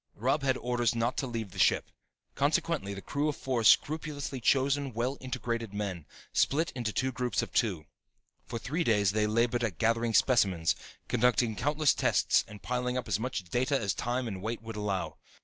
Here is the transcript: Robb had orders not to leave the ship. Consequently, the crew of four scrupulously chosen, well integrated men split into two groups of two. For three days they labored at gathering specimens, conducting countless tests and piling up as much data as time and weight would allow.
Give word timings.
Robb 0.15 0.41
had 0.41 0.57
orders 0.57 0.95
not 0.95 1.15
to 1.17 1.27
leave 1.27 1.51
the 1.51 1.59
ship. 1.59 1.91
Consequently, 2.33 2.95
the 2.95 3.03
crew 3.03 3.27
of 3.29 3.35
four 3.35 3.63
scrupulously 3.63 4.41
chosen, 4.41 4.93
well 4.95 5.15
integrated 5.21 5.75
men 5.75 6.07
split 6.33 6.71
into 6.71 6.91
two 6.91 7.11
groups 7.11 7.43
of 7.43 7.53
two. 7.53 7.85
For 8.47 8.57
three 8.57 8.83
days 8.83 9.11
they 9.11 9.27
labored 9.27 9.63
at 9.63 9.77
gathering 9.77 10.15
specimens, 10.15 10.75
conducting 11.07 11.55
countless 11.55 11.93
tests 11.93 12.43
and 12.47 12.63
piling 12.63 12.97
up 12.97 13.07
as 13.07 13.19
much 13.19 13.43
data 13.43 13.79
as 13.79 13.93
time 13.93 14.27
and 14.27 14.41
weight 14.41 14.63
would 14.63 14.75
allow. 14.75 15.17